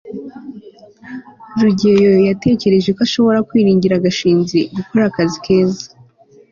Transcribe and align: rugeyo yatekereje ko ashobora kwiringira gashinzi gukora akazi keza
rugeyo 1.63 2.11
yatekereje 2.27 2.89
ko 2.95 2.99
ashobora 3.07 3.45
kwiringira 3.47 4.03
gashinzi 4.05 4.59
gukora 4.75 5.03
akazi 5.09 5.37
keza 5.45 5.85